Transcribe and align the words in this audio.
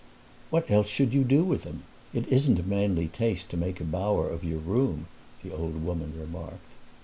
"What 0.49 0.71
else 0.71 0.87
should 0.87 1.13
you 1.13 1.23
do 1.23 1.43
with 1.43 1.61
them? 1.61 1.83
It 2.11 2.27
isn't 2.27 2.57
a 2.57 2.63
manly 2.63 3.07
taste 3.07 3.51
to 3.51 3.55
make 3.55 3.79
a 3.79 3.83
bower 3.83 4.27
of 4.29 4.43
your 4.43 4.57
room," 4.57 5.05
the 5.43 5.53
old 5.55 5.85
woman 5.85 6.19
remarked. 6.19 6.65